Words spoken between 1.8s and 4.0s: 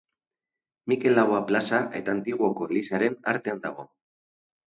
eta Antiguoko elizaren artean dago.